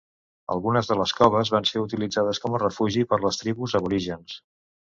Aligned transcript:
Algunes 0.53 0.87
de 0.91 0.95
les 1.01 1.13
coves 1.17 1.51
van 1.57 1.67
ser 1.73 1.83
utilitzades 1.85 2.41
com 2.47 2.57
a 2.57 2.63
refugi 2.65 3.07
per 3.13 3.23
les 3.27 3.41
tribus 3.43 3.79
aborígens. 3.85 4.43